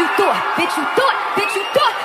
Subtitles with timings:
[0.00, 1.99] you thought, bitch you thought, bitch you thought,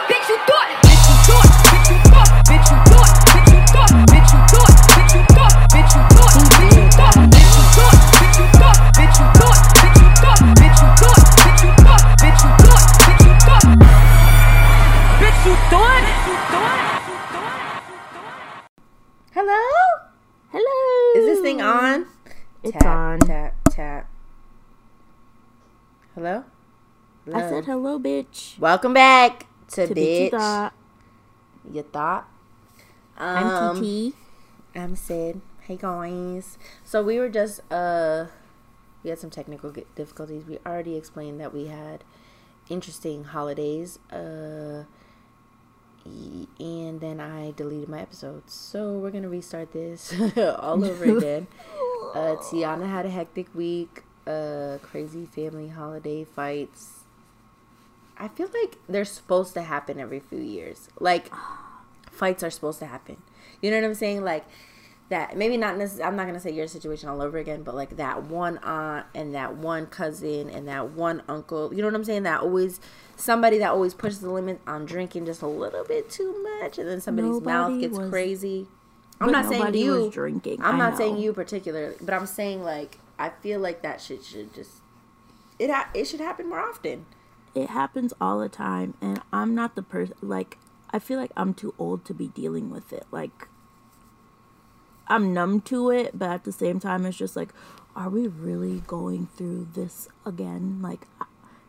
[27.55, 28.59] said hello, bitch.
[28.59, 29.95] Welcome back to, To Bitch.
[29.95, 30.73] bitch you thought.
[31.72, 32.28] You thought?
[33.18, 34.14] I'm Um, TT.
[34.76, 35.40] I'm Cyd.
[35.62, 36.58] Hey guys.
[36.84, 38.26] So we were just uh
[39.05, 40.44] we had some technical difficulties.
[40.45, 42.04] We already explained that we had
[42.68, 44.00] interesting holidays.
[44.12, 44.84] Uh
[46.59, 48.53] and then I deleted my episodes.
[48.53, 50.14] So we're gonna restart this
[50.59, 51.48] all over again.
[52.14, 54.03] Uh Tiana had a hectic week.
[54.28, 57.05] Uh crazy family holiday fights.
[58.18, 60.90] I feel like they're supposed to happen every few years.
[61.00, 61.32] Like
[62.12, 63.17] fights are supposed to happen.
[63.62, 64.23] You know what I'm saying?
[64.23, 64.45] Like
[65.09, 67.98] that maybe not necessarily I'm not gonna say your situation all over again, but like
[67.98, 72.04] that one aunt and that one cousin and that one uncle, you know what I'm
[72.04, 72.23] saying?
[72.23, 72.80] That always
[73.16, 76.89] somebody that always pushes the limit on drinking just a little bit too much and
[76.89, 78.67] then somebody's mouth gets was- crazy.
[79.22, 83.30] I'm not saying you drinking, I'm not saying you particularly, but I'm saying like I
[83.30, 84.82] feel like that shit should just
[85.58, 87.06] it ha- it should happen more often.
[87.56, 90.16] It happens all the time, and I'm not the person.
[90.22, 90.58] Like,
[90.92, 93.06] I feel like I'm too old to be dealing with it.
[93.11, 93.48] Like,
[95.08, 97.53] I'm numb to it, but at the same time, it's just like,
[97.95, 100.81] are we really going through this again?
[100.81, 101.08] Like,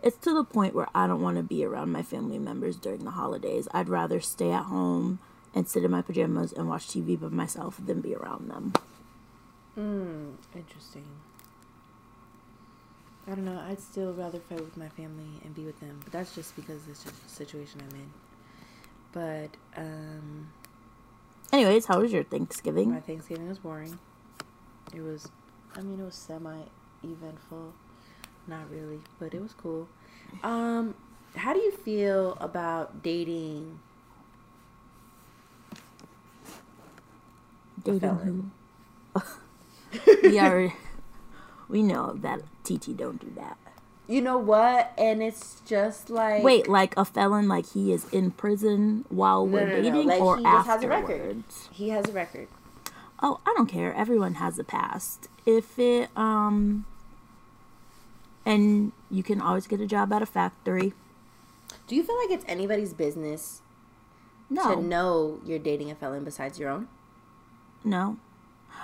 [0.02, 3.04] it's to the point where I don't want to be around my family members during
[3.04, 3.68] the holidays.
[3.72, 5.20] I'd rather stay at home
[5.54, 8.72] and sit in my pajamas and watch TV by myself than be around them.
[9.78, 11.06] Mm, interesting.
[13.26, 13.60] I don't know.
[13.68, 16.86] I'd still rather fight with my family and be with them, but that's just because
[16.86, 18.10] is the situation I'm in.
[19.12, 20.48] But um,
[21.52, 22.90] Anyways, how was your Thanksgiving?
[22.90, 23.98] my Thanksgiving was boring.
[24.94, 25.28] It was,
[25.74, 27.72] I mean, it was semi-eventful.
[28.46, 29.88] Not really, but it was cool.
[30.44, 30.94] Um,
[31.34, 33.80] how do you feel about dating?
[37.82, 38.52] Dating felon.
[39.14, 39.22] who?
[40.22, 40.72] we are.
[41.68, 43.56] We know that TT don't do that.
[44.08, 44.92] You know what?
[44.96, 49.52] And it's just like Wait, like a felon, like he is in prison while No,
[49.52, 51.12] we're no, no, dating, like or he just has a record.
[51.20, 51.68] afterwards?
[51.72, 52.46] he has a record.
[53.22, 53.92] Oh, I don't care.
[53.94, 55.28] Everyone has a past.
[55.44, 56.84] If it um,
[58.44, 60.92] and you can always get a job at a factory.
[61.88, 63.60] Do you feel like it's anybody's business
[64.50, 66.88] No, to know you're dating a felon besides your own?
[67.84, 68.18] no.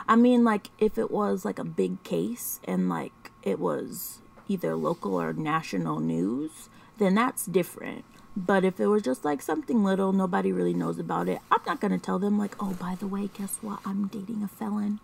[0.09, 4.75] I mean, like if it was like a big case and like it was either
[4.77, 8.05] local or national news, then that's different.
[8.37, 11.41] But if it was just like something little, nobody really knows about it.
[11.51, 13.81] I'm not gonna tell them like, oh, by the way, guess what?
[13.85, 15.01] I'm dating a felon.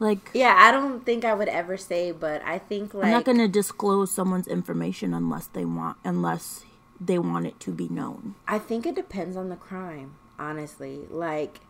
[0.00, 3.24] Like, Yeah, I don't think I would ever say, but I think like I'm not
[3.24, 6.64] gonna disclose someone's information unless they want, unless
[7.00, 8.34] they want it to be known.
[8.46, 11.00] I think it depends on the crime, honestly.
[11.10, 11.60] Like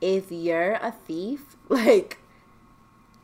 [0.00, 2.18] if you're a thief, like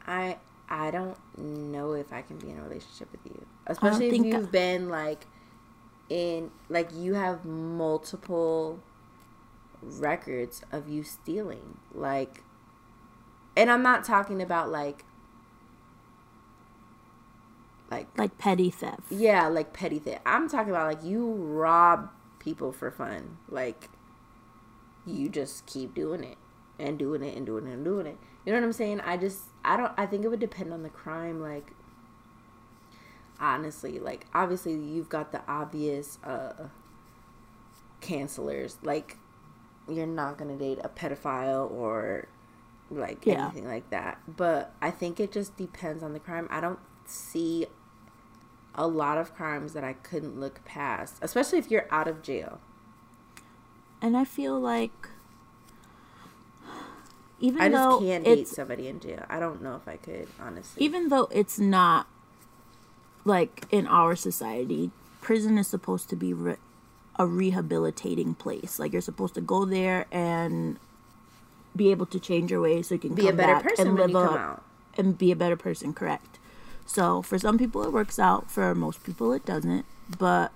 [0.07, 3.47] I I don't know if I can be in a relationship with you.
[3.67, 5.27] Especially if you've I- been like
[6.09, 8.81] in like you have multiple
[9.83, 11.79] records of you stealing.
[11.93, 12.43] Like
[13.57, 15.05] and I'm not talking about like
[17.91, 19.03] like Like petty theft.
[19.11, 20.23] yeah, like petty theft.
[20.27, 23.39] I'm talking about like you rob people for fun.
[23.49, 23.89] Like
[25.07, 26.39] you just keep doing it
[26.79, 28.19] and doing it and doing it and doing it.
[28.45, 29.01] You know what I'm saying?
[29.01, 31.73] I just I don't I think it would depend on the crime like
[33.41, 36.69] honestly, like obviously you've got the obvious uh
[38.01, 39.17] cancelers like
[39.89, 42.29] you're not going to date a pedophile or
[42.91, 43.47] like Yeah.
[43.47, 44.19] anything like that.
[44.27, 46.47] But I think it just depends on the crime.
[46.51, 47.67] I don't see
[48.75, 52.61] a lot of crimes that I couldn't look past, especially if you're out of jail.
[54.01, 55.09] And I feel like
[57.41, 59.25] even I though just can't date somebody in jail.
[59.29, 60.83] I don't know if I could, honestly.
[60.85, 62.07] even though it's not
[63.25, 64.91] like in our society,
[65.21, 66.57] prison is supposed to be re-
[67.19, 68.79] a rehabilitating place.
[68.79, 70.79] Like you're supposed to go there and
[71.77, 74.11] be able to change your ways so you can Be a better person and when
[74.13, 74.63] live you come a- out.
[74.97, 75.93] and be a better person.
[75.93, 76.39] Correct.
[76.87, 78.51] So for some people it works out.
[78.51, 79.87] For most people it doesn't.
[80.19, 80.53] But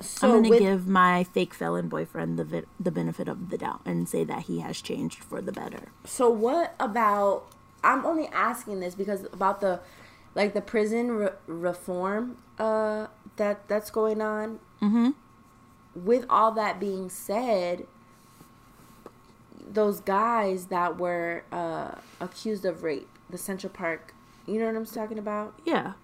[0.00, 3.58] so I'm gonna with- give my fake felon boyfriend the vi- the benefit of the
[3.58, 5.88] doubt and say that he has changed for the better.
[6.04, 7.44] So what about?
[7.84, 9.80] I'm only asking this because about the,
[10.34, 13.06] like the prison re- reform uh
[13.36, 14.58] that that's going on.
[14.82, 15.10] Mm-hmm.
[15.94, 17.86] With all that being said,
[19.66, 24.14] those guys that were uh, accused of rape, the Central Park,
[24.46, 25.54] you know what I'm talking about?
[25.64, 25.94] Yeah.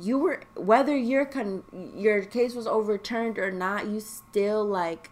[0.00, 5.10] You were whether your con- your case was overturned or not, you still like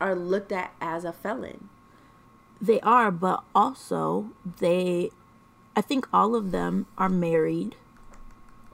[0.00, 1.68] are looked at as a felon.
[2.60, 5.10] They are, but also they
[5.74, 7.76] I think all of them are married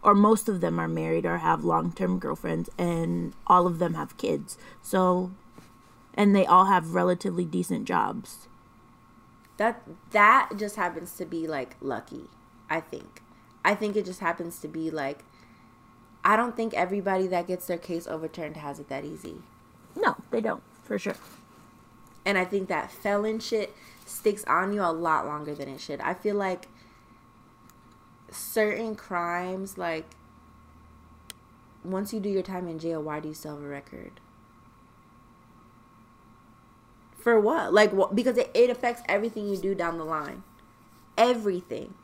[0.03, 4.17] or most of them are married or have long-term girlfriends and all of them have
[4.17, 4.57] kids.
[4.83, 5.33] So
[6.15, 8.49] and they all have relatively decent jobs.
[9.57, 12.25] That that just happens to be like lucky,
[12.69, 13.23] I think.
[13.65, 15.25] I think it just happens to be like
[16.25, 19.37] I don't think everybody that gets their case overturned has it that easy.
[19.97, 21.17] No, they don't, for sure.
[22.25, 23.75] And I think that felon shit
[24.05, 26.01] sticks on you a lot longer than it should.
[26.01, 26.69] I feel like
[28.31, 30.05] certain crimes, like,
[31.85, 34.21] once you do your time in jail, why do you still have a record?
[37.17, 37.73] For what?
[37.73, 38.15] Like, what?
[38.15, 40.43] Because it, it affects everything you do down the line.
[41.17, 41.95] Everything.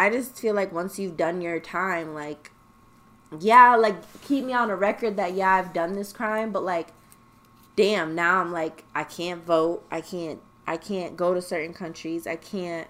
[0.00, 2.52] I just feel like once you've done your time, like,
[3.38, 6.88] yeah, like, keep me on a record that, yeah, I've done this crime, but, like,
[7.76, 9.84] damn, now I'm like, I can't vote.
[9.90, 12.26] I can't, I can't go to certain countries.
[12.26, 12.88] I can't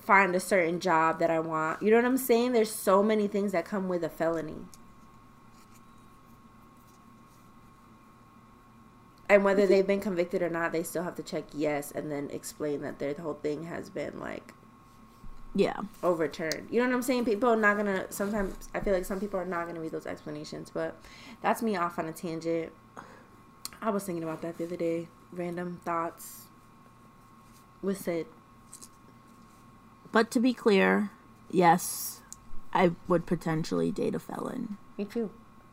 [0.00, 1.82] find a certain job that I want.
[1.82, 2.52] You know what I'm saying?
[2.52, 4.66] There's so many things that come with a felony.
[9.30, 12.28] And whether they've been convicted or not, they still have to check yes and then
[12.30, 14.52] explain that their whole thing has been like
[15.58, 15.80] Yeah.
[16.04, 16.68] overturned.
[16.70, 17.24] You know what I'm saying?
[17.24, 18.06] People are not gonna.
[18.10, 20.96] Sometimes I feel like some people are not gonna read those explanations, but
[21.42, 22.72] that's me off on a tangent.
[23.82, 25.08] I was thinking about that the other day.
[25.32, 26.46] Random thoughts
[27.82, 28.26] with Cyd.
[30.12, 31.10] But to be clear,
[31.50, 32.20] yes,
[32.72, 34.78] I would potentially date a felon.
[34.96, 35.30] Me too.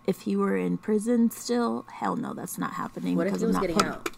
[0.08, 3.16] If he were in prison still, hell no, that's not happening.
[3.16, 4.10] What if because he I'm was not getting out?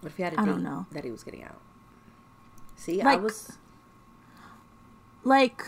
[0.00, 0.86] What if he had a I date don't know.
[0.92, 1.60] that he was getting out?
[2.76, 3.58] See, I Like- was.
[5.26, 5.64] Like,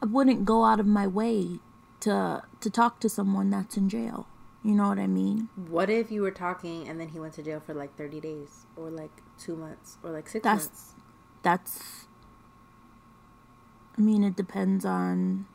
[0.00, 1.60] I wouldn't go out of my way
[2.00, 4.26] to to talk to someone that's in jail.
[4.64, 5.48] You know what I mean?
[5.68, 8.64] What if you were talking and then he went to jail for like 30 days
[8.76, 10.94] or like two months or like six That's months?
[11.42, 12.06] that's.
[13.98, 15.46] I mean, it depends on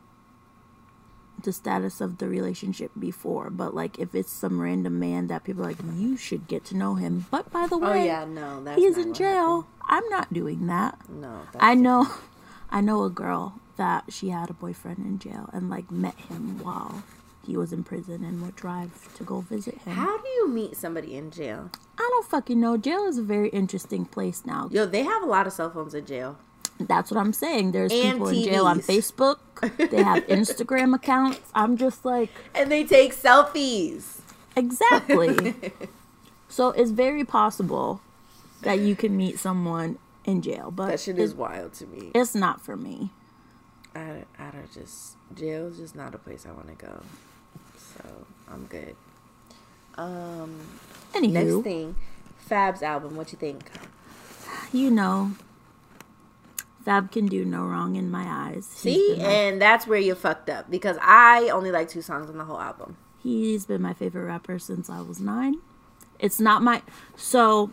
[1.43, 5.63] the status of the relationship before, but like if it's some random man that people
[5.63, 7.25] are like, you should get to know him.
[7.31, 8.63] But by the way, Oh, way, yeah, no.
[8.63, 9.67] That's he's in jail.
[9.87, 10.97] I'm not doing that.
[11.09, 11.41] No.
[11.59, 12.07] I know,
[12.69, 16.59] I know a girl that she had a boyfriend in jail and like met him
[16.63, 17.03] while
[17.45, 19.93] he was in prison and would drive to go visit him.
[19.93, 21.69] How do you meet somebody in jail?
[21.97, 22.75] I don't fucking know.
[22.77, 24.67] Jail is a very interesting place now.
[24.71, 26.37] Yo, they have a lot of cell phones in jail.
[26.79, 27.71] That's what I'm saying.
[27.71, 29.37] There's And people in jail on Facebook.
[29.89, 31.39] They have Instagram accounts.
[31.55, 34.19] I'm just like, And they take selfies.
[34.55, 35.55] exactly.
[36.47, 38.01] so it's very possible
[38.61, 42.11] that you can meet someone in jail, but That shit is wild to me.
[42.13, 43.11] it's not for me.
[43.95, 47.01] I, I don't just jail is just not a place I want to go.
[47.77, 48.03] So
[48.51, 48.95] I'm good.
[49.97, 50.59] Um,
[51.13, 51.95] Anywho, next thing,
[52.37, 53.15] Fab's album.
[53.15, 53.71] What you think?
[54.71, 55.31] you know,
[56.87, 58.65] Fab can do no wrong in my eyes.
[58.65, 62.37] See, my- and that's where you fucked up because I only like two songs on
[62.37, 62.95] the whole album.
[63.21, 65.55] He's been my favorite rapper since I was nine.
[66.17, 66.81] It's not my.
[67.17, 67.71] So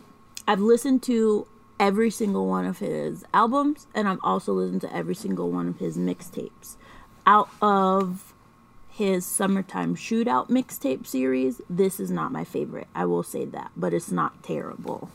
[0.49, 1.47] I've listened to
[1.79, 5.77] every single one of his albums, and I've also listened to every single one of
[5.79, 6.75] his mixtapes.
[7.25, 8.33] Out of
[8.89, 12.87] his summertime shootout mixtape series, this is not my favorite.
[12.93, 15.09] I will say that, but it's not terrible.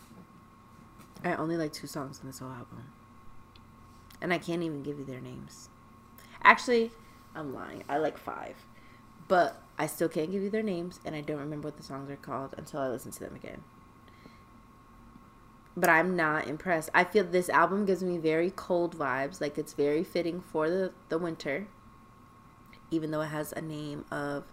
[1.23, 2.85] I only like two songs on this whole album,
[4.21, 5.69] and I can't even give you their names.
[6.43, 6.91] Actually,
[7.35, 7.85] I'm lying.
[7.89, 8.57] I like five,
[9.29, 12.11] but I still can't give you their names, and I don't remember what the songs
[12.11, 13.63] are called until I listen to them again.
[15.77, 16.91] But I'm not impressed.
[16.93, 19.41] I feel this album gives me very cold vibes.
[19.41, 21.69] Like it's very fitting for the, the winter,
[22.91, 24.45] even though it has a name of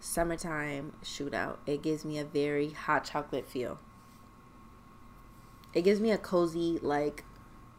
[0.00, 1.58] summertime shootout.
[1.66, 3.80] It gives me a very hot chocolate feel.
[5.74, 7.24] It gives me a cozy, like,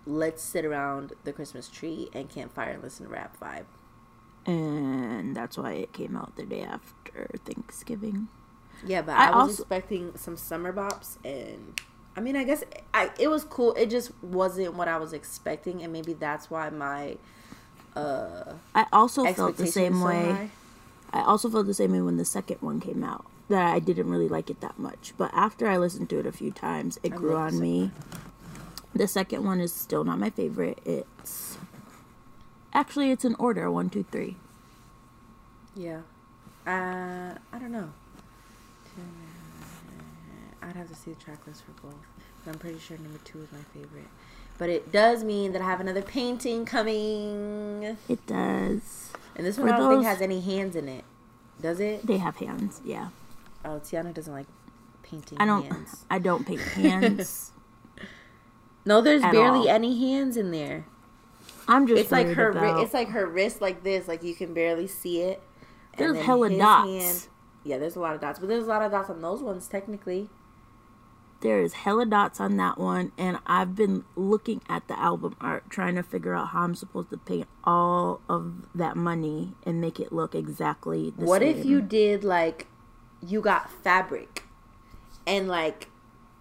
[0.06, 3.66] let's sit around the Christmas tree and campfire and listen to rap vibe.
[4.46, 8.28] And that's why it came out the day after Thanksgiving.
[8.86, 11.80] Yeah, but I I, was also- expecting some summer bops, and
[12.18, 13.74] I mean, I guess I it was cool.
[13.76, 17.18] It just wasn't what I was expecting, and maybe that's why my
[17.96, 20.32] uh I also felt the same so way.
[20.32, 20.50] high.
[21.14, 23.26] I also felt the same way when the second one came out.
[23.50, 25.14] That I didn't really like it that much.
[25.18, 27.92] But after I listened to it a few times, it I grew on me.
[28.96, 30.80] The second one is still not my favorite.
[30.86, 31.58] It's
[32.74, 34.36] Actually, it's in order one, two, three.
[35.76, 36.02] Yeah.
[36.66, 37.92] Uh, I don't know.
[40.62, 41.96] I'd have to see the track list for both.
[42.44, 44.08] But I'm pretty sure number two is my favorite.
[44.58, 47.98] But it does mean that I have another painting coming.
[48.08, 49.12] It does.
[49.36, 51.04] And this one For I don't think has any hands in it.
[51.62, 52.06] Does it?
[52.06, 52.82] They have hands.
[52.84, 53.10] Yeah.
[53.66, 54.48] Oh, Tiana doesn't like
[55.04, 55.64] painting I don't.
[55.66, 56.06] hands.
[56.10, 57.52] I don't paint hands.
[58.86, 59.70] No, there's barely all.
[59.70, 60.86] any hands in there.
[61.68, 62.02] I'm just.
[62.02, 62.52] It's like her.
[62.52, 64.08] Ri- About, it's like her wrist, like this.
[64.08, 65.42] Like you can barely see it.
[65.98, 67.30] There's hella dots.
[67.64, 69.68] yeah, there's a lot of dots, but there's a lot of dots on those ones
[69.68, 70.30] technically.
[71.42, 75.70] there is hella dots on that one, and I've been looking at the album art,
[75.70, 80.00] trying to figure out how I'm supposed to paint all of that money and make
[80.00, 81.50] it look exactly the What same.
[81.50, 82.68] What if you did like
[83.26, 84.44] you got fabric
[85.28, 85.90] and like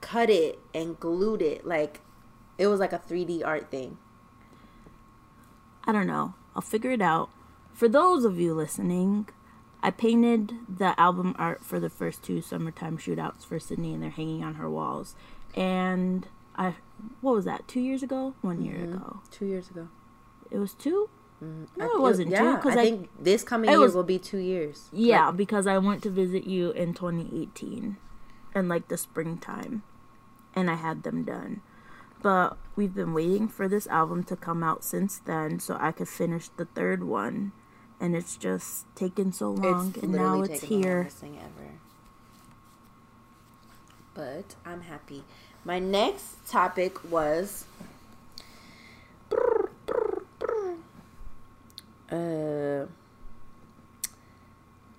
[0.00, 2.00] cut it and glued it like
[2.62, 3.98] it was like a 3D art thing.
[5.84, 6.34] I don't know.
[6.54, 7.28] I'll figure it out.
[7.72, 9.28] For those of you listening,
[9.82, 14.10] I painted the album art for the first two summertime shootouts for Sydney, and they're
[14.10, 15.16] hanging on her walls.
[15.56, 16.76] And I,
[17.20, 17.66] what was that?
[17.66, 18.34] Two years ago?
[18.42, 18.94] One year Mm-hmm.
[18.94, 19.20] ago?
[19.32, 19.88] 2 years ago.
[20.52, 21.08] It was two.
[21.40, 22.34] No, I- it wasn't two.
[22.36, 24.88] Yeah, Because I, I, think this coming year was- will be 2 years.
[24.92, 27.96] yeah, Like, because I went to visit you in 2018,
[28.54, 29.82] in like the springtime,
[30.54, 31.60] and I had them done.
[32.22, 36.08] But we've been waiting for this album to come out since then, so I could
[36.08, 37.52] finish the third one,
[38.00, 40.98] and it's just taken so long, it's and now it's here.
[40.98, 41.70] longest thing ever.
[44.14, 45.24] But I'm happy.
[45.64, 47.64] My next topic was
[52.10, 52.86] uh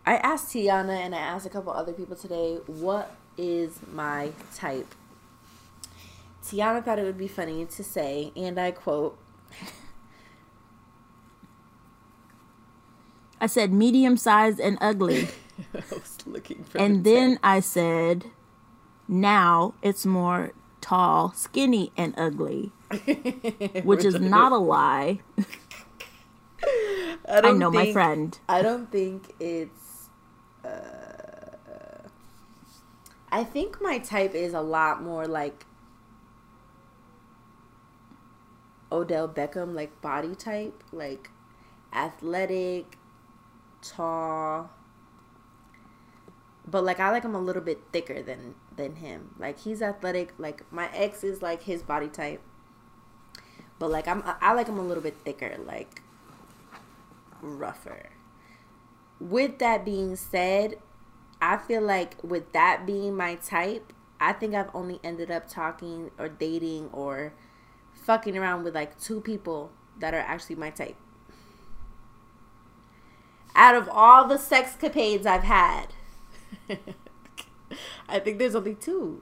[0.06, 4.94] I asked Tiana and I asked a couple other people today, what is my type?
[6.44, 9.18] Tiana thought it would be funny to say, and I quote,
[13.40, 15.28] I said medium sized and ugly,
[15.74, 18.26] I was looking for and the then I said,
[19.08, 22.72] now it's more tall, skinny, and ugly,
[23.84, 25.20] which is not a lie.
[27.28, 28.40] I don't know my think- friend.
[28.48, 30.10] I don't think it's.
[30.64, 32.08] Uh,
[33.32, 35.66] I think my type is a lot more like
[38.94, 41.32] Odell Beckham, like body type, like
[41.92, 42.98] athletic,
[43.82, 44.70] tall.
[46.66, 49.36] But like I like him a little bit thicker than than him.
[49.40, 50.34] Like he's athletic.
[50.38, 52.42] Like my ex is like his body type.
[53.80, 56.04] But like I'm I like him a little bit thicker, like
[57.42, 58.12] rougher.
[59.20, 60.76] With that being said,
[61.42, 66.12] I feel like with that being my type, I think I've only ended up talking
[66.18, 67.34] or dating or
[67.94, 70.96] fucking around with like two people that are actually my type.
[73.56, 75.88] Out of all the sex capades I've had,
[78.10, 79.22] I think there's only two.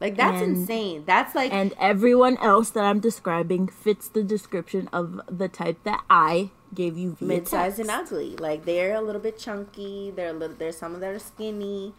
[0.00, 1.04] Like that's And- insane.
[1.06, 6.02] That's like And everyone else that I'm describing fits the description of the type that
[6.08, 8.34] I gave you via mid-sized and ugly.
[8.36, 10.10] Like they're a little bit chunky.
[10.14, 10.56] They're a little.
[10.56, 11.92] There's some of that are skinny.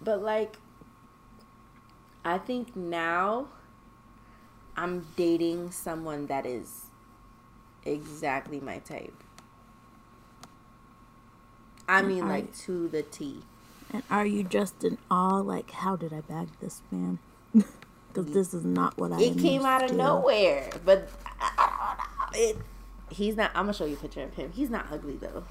[0.00, 0.56] But like,
[2.24, 3.48] I think now
[4.76, 6.86] I'm dating someone that is
[7.84, 9.14] exactly my type.
[11.88, 13.42] I mean, like you- to the T.
[13.90, 15.38] And are you just in awe?
[15.38, 17.18] Like, how did I bag this man?
[18.10, 19.20] Because this is not what I.
[19.20, 21.10] It came out of nowhere, but
[21.40, 21.94] I,
[22.32, 22.40] don't know.
[22.40, 22.56] It.
[23.10, 23.50] He's not.
[23.54, 24.50] I'm gonna show you a picture of him.
[24.52, 25.44] He's not ugly though.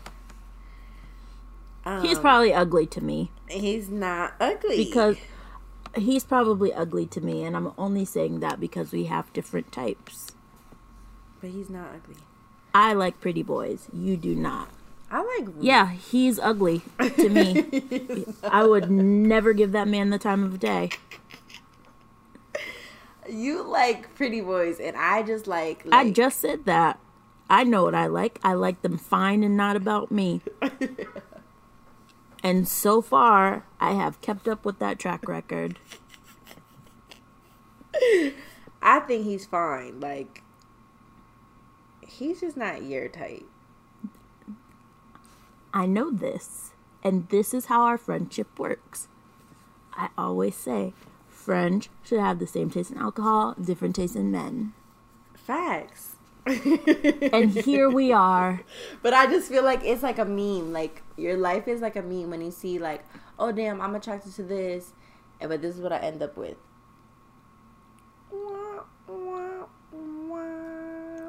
[2.01, 5.15] He's Um, probably ugly to me He's not ugly because
[5.97, 10.31] he's probably ugly to me, and I'm only saying that because we have different types.
[11.41, 12.15] but he's not ugly.
[12.73, 13.87] I like pretty boys.
[13.93, 14.69] You do not.
[15.09, 15.49] I like.
[15.59, 18.25] Yeah, he's ugly to me.
[18.43, 20.89] I would never give that man the time of day.
[23.29, 25.85] You like pretty boys, and I just like.
[25.91, 26.99] I just said that.
[27.49, 28.39] I know what I like.
[28.43, 30.41] I like them fine and not about me.
[32.43, 35.79] and so far, I have kept up with that track record.
[38.81, 39.99] I think he's fine.
[39.99, 40.43] Like.
[42.07, 43.45] He's just not your type.
[45.71, 46.71] I know this,
[47.03, 49.07] and this is how our friendship works.
[49.93, 50.93] I always say,
[51.29, 54.73] friends should have the same taste in alcohol, different taste in men.
[55.35, 56.16] Facts.
[56.47, 58.61] And here we are.
[59.03, 60.73] But I just feel like it's like a meme.
[60.73, 63.03] Like your life is like a meme when you see like,
[63.39, 64.93] oh damn, I'm attracted to this,
[65.39, 66.57] and but this is what I end up with.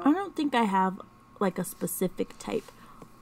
[0.01, 1.01] I don't think I have
[1.39, 2.71] like a specific type.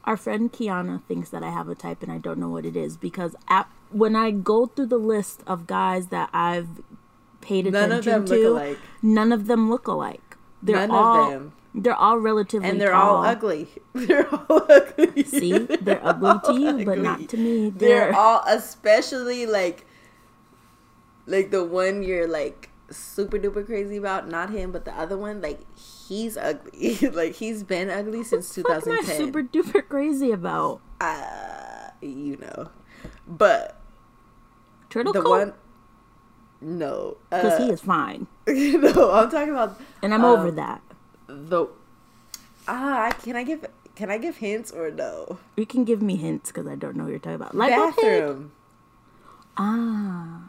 [0.03, 2.75] Our friend Kiana thinks that I have a type and I don't know what it
[2.77, 6.81] is because at, when I go through the list of guys that I've
[7.41, 8.77] paid None of attention them to, look alike.
[9.01, 10.37] none of them look alike.
[10.63, 11.53] They're None all of them.
[11.83, 13.17] They're all relatively And they're tall.
[13.17, 13.67] all ugly.
[13.93, 15.23] They're all ugly.
[15.23, 17.69] See, they're ugly to you, but not to me.
[17.69, 19.85] They're They're, all especially like
[21.25, 25.41] like the one you're like super duper crazy about, not him, but the other one,
[25.41, 26.97] like he's ugly.
[27.13, 29.17] like he's been ugly since what am I 2010.
[29.17, 30.81] super duper crazy about?
[31.01, 32.69] uh, you know.
[33.27, 33.79] But
[34.89, 35.29] Turtle the coat?
[35.29, 35.53] one
[36.61, 37.17] no.
[37.29, 40.81] because Uh, he is fine, no, I'm talking about and I'm over um, that.
[41.27, 41.67] The
[42.67, 43.65] ah, can I give
[43.95, 45.39] can I give hints or no?
[45.55, 47.55] You can give me hints because I don't know what you're talking about.
[47.55, 47.71] Like.
[47.71, 48.51] Bathroom.
[49.57, 50.41] ah,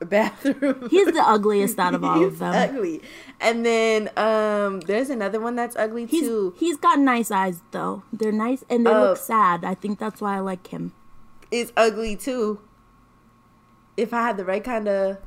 [0.00, 0.88] Bathroom.
[0.90, 2.52] he's the ugliest out of all He's of them.
[2.54, 3.00] ugly.
[3.40, 6.54] And then um there's another one that's ugly He's too.
[6.58, 8.02] he's got nice eyes though.
[8.12, 9.00] They're nice and they Oh.
[9.10, 9.64] look sad.
[9.64, 10.92] I think that's why I like him.
[11.50, 12.60] Is ugly too.
[13.96, 15.18] If I had the right kind of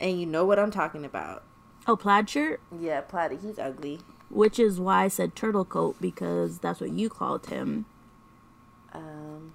[0.00, 1.44] and you know what I'm talking about.
[1.90, 3.38] Oh, plaid shirt, Yeah, plaid.
[3.40, 4.00] he's ugly.
[4.28, 7.86] which is why I said turtle coat because that's what you called him.
[8.92, 9.54] Um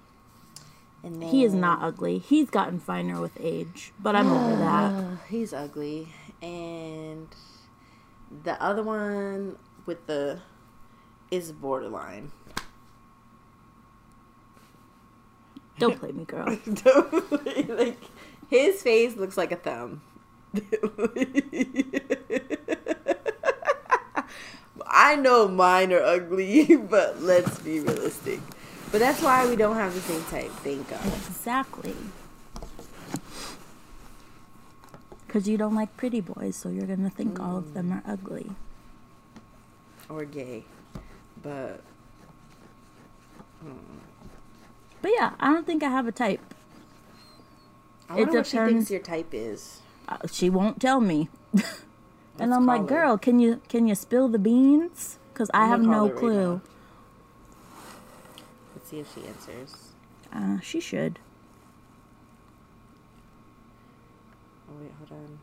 [1.04, 2.18] and then He is not ugly.
[2.18, 5.18] He's gotten finer with age, but I'm over that.
[5.28, 6.08] He's ugly.
[6.42, 7.28] And
[8.42, 10.40] the other one with the
[11.30, 12.32] is borderline.
[15.78, 16.46] Don't play me, girl.
[17.68, 17.98] like
[18.50, 20.02] his face looks like a thumb.
[25.04, 28.40] I know mine are ugly, but let's be realistic.
[28.90, 30.50] But that's why we don't have the same type.
[30.62, 31.04] Thank God.
[31.04, 31.94] Exactly.
[35.26, 38.52] Because you don't like pretty boys, so you're gonna think all of them are ugly.
[40.08, 40.64] Or gay.
[41.42, 41.82] But
[45.02, 46.40] But yeah, I don't think I have a type.
[48.08, 48.72] I wonder what she depends.
[48.72, 49.80] thinks your type is.
[50.08, 51.28] Uh, she won't tell me.
[52.38, 52.86] and Let's I'm like, her.
[52.86, 55.18] girl, can you can you spill the beans?
[55.32, 56.60] Because I have no her right clue.
[58.74, 59.74] Let's see if she answers.
[60.32, 61.18] uh, she should.
[64.68, 65.38] Oh wait, hold on.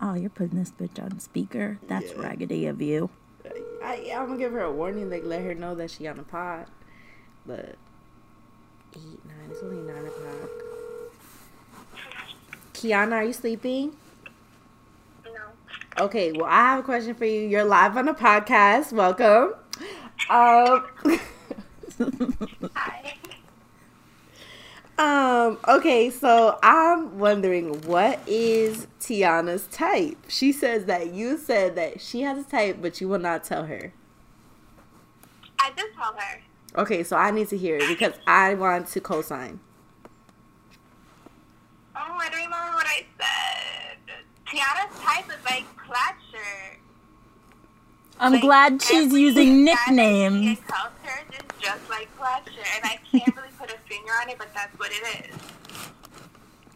[0.00, 1.78] Oh, you're putting this bitch on speaker.
[1.88, 2.20] That's Yeah.
[2.22, 3.10] raggedy of you.
[3.82, 6.22] I, I'm gonna give her a warning, like let her know that she on the
[6.22, 6.66] pod.
[7.46, 7.76] But
[8.96, 10.50] eight, nine, it's only nine o'clock.
[12.74, 13.96] Kiana, are you sleeping?
[15.24, 16.04] No.
[16.04, 17.42] Okay, well I have a question for you.
[17.42, 18.92] You're live on a podcast.
[18.92, 19.54] Welcome.
[20.28, 20.86] Um,
[22.74, 23.14] Hi.
[24.98, 30.16] um, okay, so I'm wondering what is Tiana's type?
[30.28, 33.66] She says that you said that she has a type, but you will not tell
[33.66, 33.92] her.
[35.60, 36.40] I did tell her.
[36.76, 39.60] Okay, so I need to hear it because I want to co-sign.
[41.96, 43.98] Oh, I don't remember what I said.
[44.46, 46.78] Tiana's type is like plaid shirt.
[48.18, 50.46] I'm Like, glad she's using guy that she nicknames.
[50.46, 54.38] encounters is just like plaid shirt, and I can't really put a finger on it,
[54.38, 55.36] but that's what it is.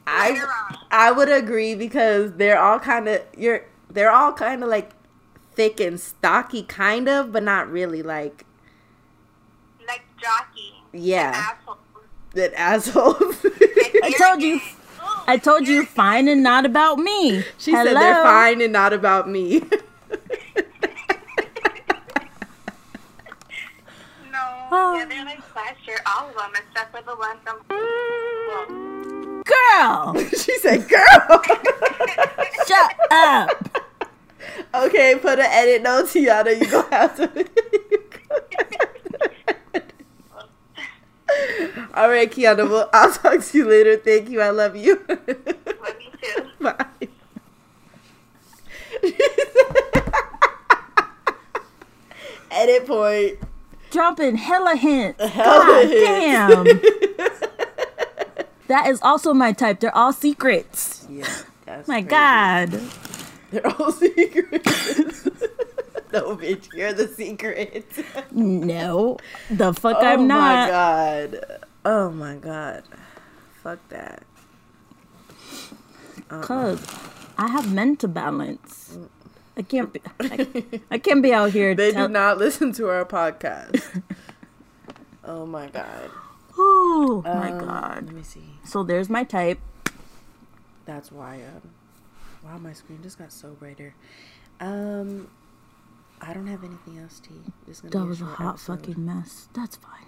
[0.07, 0.47] I?
[0.91, 4.93] I would agree because they're all kind of you're they're all kind of like
[5.55, 8.03] thick and stocky, kind of, but not really.
[8.03, 8.50] Like Like jockey.
[10.93, 11.79] Yeah, Asshole.
[12.35, 13.37] that assholes.
[14.03, 14.61] I told you.
[15.27, 17.45] I told you fine and not about me.
[17.59, 19.63] she said they're fine and not about me.
[24.33, 24.69] No.
[24.73, 24.95] Oh.
[24.97, 27.61] Yeah, they're like plaid shirt, all of them, except for the one from.
[28.49, 31.43] Well, Girl, she said, "Girl."
[32.67, 33.79] shut up.
[34.75, 36.59] okay, put an edit note, Tiana.
[36.61, 37.47] You gonna have to.
[41.95, 42.69] All right, Kiana.
[42.69, 43.97] Well, I'll talk to you later.
[43.97, 44.41] Thank you.
[44.41, 45.01] I love you.
[45.09, 45.35] love you
[46.23, 46.45] too.
[46.61, 46.87] Bye.
[52.51, 53.39] Edit point.
[53.91, 55.23] Dropping hella hints.
[55.25, 56.07] Hella God hints.
[56.07, 56.65] damn.
[58.69, 59.81] that is also my type.
[59.81, 61.07] They're all secrets.
[61.11, 61.27] Yeah,
[61.67, 62.09] that's My crazy.
[62.09, 62.81] God.
[63.51, 65.29] They're all secrets.
[66.13, 67.93] No, bitch, you're the secret.
[68.33, 69.17] No.
[69.51, 70.69] The fuck oh I'm not.
[70.69, 71.65] Oh my god.
[71.85, 72.83] Oh my god.
[73.63, 74.23] Fuck that.
[76.29, 76.85] Cause
[77.37, 78.97] I have men to balance.
[79.57, 80.01] I can't be.
[80.21, 80.47] I,
[80.93, 81.75] I can't be out here.
[81.81, 84.03] They tell- do not listen to our podcast.
[85.25, 86.11] oh my god.
[86.57, 88.03] Oh my Um, god.
[88.07, 88.45] Let me see.
[88.65, 89.59] So there's my type.
[90.87, 91.37] That's why.
[91.43, 91.71] Um,
[92.45, 93.95] wow, my screen just got so brighter.
[94.61, 95.29] Um,
[96.21, 97.31] I don't have anything else, T.
[97.89, 98.81] That was a short hot episode.
[98.81, 99.49] fucking mess.
[99.55, 100.07] That's fine.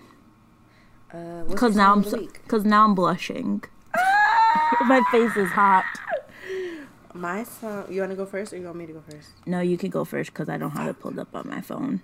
[1.12, 3.62] Uh, Cause now I'm so, cause now I'm blushing.
[4.86, 5.84] my face is hot.
[7.14, 7.84] My song.
[7.90, 9.32] You want to go first, or you want me to go first?
[9.44, 12.00] No, you can go first because I don't have it pulled up on my phone.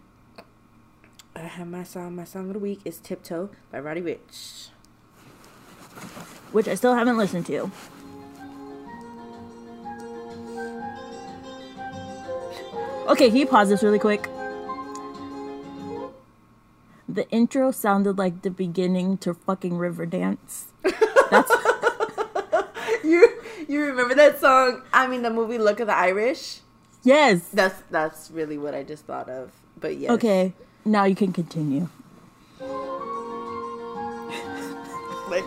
[1.34, 2.14] I have my song.
[2.14, 4.68] My song of the week is "Tiptoe" by Roddy Ricch.
[6.52, 7.70] which I still haven't listened to.
[13.08, 14.28] Okay, can you pause this really quick?
[17.08, 20.64] The intro sounded like the beginning to fucking Riverdance.
[21.30, 21.50] That's
[23.04, 24.82] You you remember that song?
[24.92, 26.60] I mean, the movie "Look of the Irish."
[27.02, 27.48] yes.
[27.48, 29.52] That's that's really what I just thought of.
[29.80, 30.10] But yes.
[30.10, 30.52] Okay,
[30.84, 31.88] now you can continue.
[35.28, 35.44] Like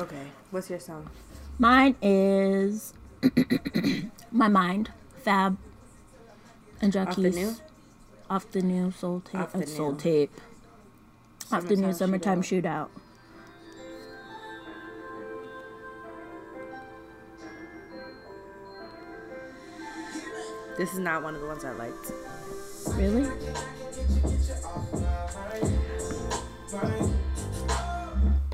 [0.00, 0.26] Okay.
[0.50, 1.10] What's your song?
[1.58, 2.94] Mine is
[4.32, 4.90] My Mind,
[5.22, 5.58] Fab,
[6.80, 7.34] and Off the Jacquees.
[7.34, 7.56] new?
[8.30, 9.40] Off the new Soul Tape.
[9.40, 9.98] Off the uh, Soul new.
[9.98, 10.40] Tape.
[11.52, 12.88] Off the new Summertime Summertime Shootout.
[12.88, 12.88] Shootout.
[20.78, 22.12] This is not one of the ones I liked.
[22.96, 23.28] Really?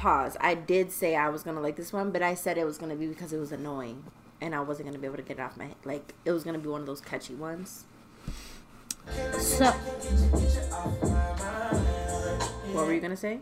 [0.06, 0.36] Pause.
[0.40, 2.94] I did say I was gonna like this one, but I said it was gonna
[2.94, 4.04] be because it was annoying,
[4.40, 5.74] and I wasn't gonna be able to get it off my head.
[5.84, 7.86] Like it was gonna be one of those catchy ones.
[9.40, 9.64] So,
[12.72, 13.40] What were you gonna say?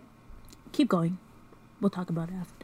[0.72, 1.18] keep going.
[1.82, 2.63] We'll talk about it after.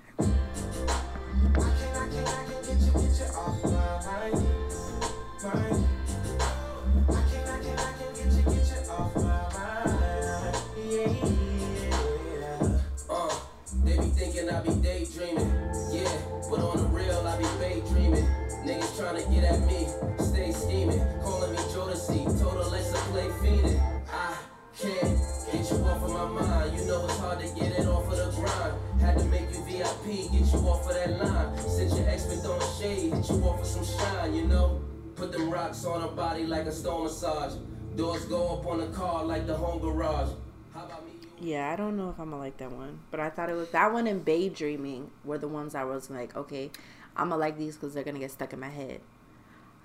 [14.52, 15.50] I be daydreaming.
[15.92, 16.10] Yeah,
[16.50, 18.26] but on the real, I be daydreaming.
[18.64, 19.86] Niggas tryna get at me,
[20.18, 21.00] stay scheming.
[21.22, 23.80] Calling me Jodeci, total Alexa play fiending.
[24.12, 24.36] I
[24.76, 25.18] can't
[25.50, 26.76] get you off of my mind.
[26.76, 29.00] You know it's hard to get it off of the grind.
[29.00, 31.56] Had to make you VIP, get you off of that line.
[31.58, 34.80] Since your ex been throwing shade, hit you off with some shine, you know?
[35.16, 37.54] Put them rocks on her body like a stone massage.
[37.96, 40.30] Doors go up on the car like the home garage.
[40.74, 41.12] How about me?
[41.22, 43.54] You Yeah, I don't know if I'm gonna like that one, but I thought it
[43.54, 46.70] was that one and Bay Dreaming were the ones I was like, okay,
[47.16, 49.00] I'm gonna like these because they're gonna get stuck in my head.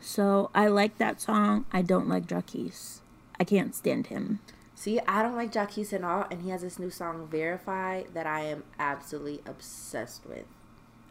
[0.02, 1.66] So, I like that song.
[1.72, 3.00] I don't like Jacquees.
[3.40, 4.40] I can't stand him.
[4.76, 8.28] See, I don't like Jacquees at all, and he has this new song, Verify, that
[8.28, 10.44] I am absolutely obsessed with.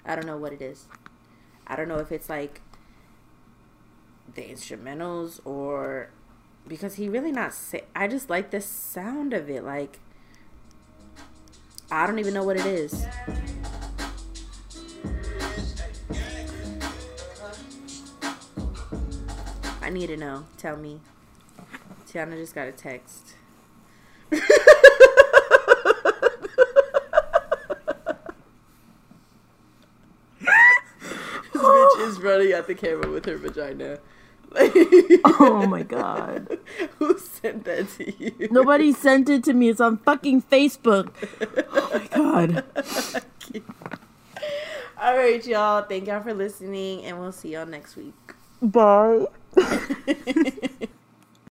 [0.04, 0.87] I don't know what it is.
[1.66, 2.61] I don't know if it's like
[4.35, 6.11] the instrumentals or
[6.66, 9.64] because he really not say I just like the sound of it.
[9.64, 10.00] Like
[11.94, 13.07] I don't even know what it is.
[19.80, 20.44] I need to know.
[20.59, 20.98] Tell me.
[22.09, 23.35] Tiana just got a text.
[24.30, 24.40] this
[31.52, 34.00] bitch is running at the camera with her vagina.
[34.56, 36.58] Oh my god.
[36.98, 38.48] Who sent that to you?
[38.50, 39.68] Nobody sent it to me.
[39.68, 41.12] It's on fucking Facebook.
[41.72, 42.64] Oh my god.
[45.00, 45.82] All right, y'all.
[45.82, 48.14] Thank y'all for listening, and we'll see y'all next week.
[48.62, 49.26] Bye.